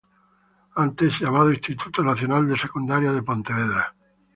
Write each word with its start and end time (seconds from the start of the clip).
Antes 0.77 1.19
llamado 1.19 1.51
Instituto 1.53 2.03
Nacional 2.03 2.47
de 2.49 2.57
Secundaria 2.57 3.11
de 3.11 3.21
Pontevedra. 3.21 3.95